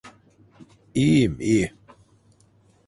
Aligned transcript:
İyiyim, 0.95 1.37
iyi. 1.39 1.73